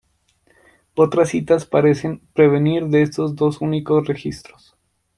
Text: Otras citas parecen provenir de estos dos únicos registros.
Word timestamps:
Otras 0.95 1.29
citas 1.29 1.67
parecen 1.67 2.21
provenir 2.33 2.87
de 2.87 3.03
estos 3.03 3.35
dos 3.35 3.61
únicos 3.61 4.07
registros. 4.07 4.75